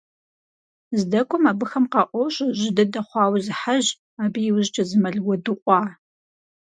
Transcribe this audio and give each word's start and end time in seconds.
ЗдэкӀуэм 0.99 1.43
абыхэм 1.51 1.85
къаӀуощӀэ 1.91 2.47
жьы 2.59 2.69
дыдэ 2.75 3.01
хъуауэ 3.07 3.39
зы 3.45 3.53
хьэжь, 3.59 3.89
абы 4.23 4.39
и 4.49 4.51
ужькӀэ 4.55 4.83
зы 4.89 4.97
мэл 5.01 5.17
уэдыкъуа. 5.27 5.81